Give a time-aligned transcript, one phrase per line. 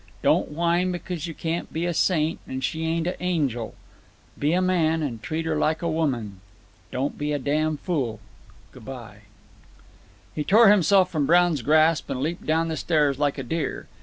[0.23, 3.75] Don't whine because you can't be a saint, and she ain't an angel.
[4.39, 6.41] Be a man and treat her like a woman.
[6.91, 8.19] Don't be a damn fool.
[8.71, 9.17] Good by."
[10.33, 13.85] He tore himself from Brown's grasp, and leaped down the stairs like a deer.